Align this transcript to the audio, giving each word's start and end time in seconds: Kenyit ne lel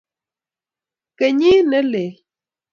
Kenyit 1.17 1.61
ne 1.69 1.79
lel 1.91 2.13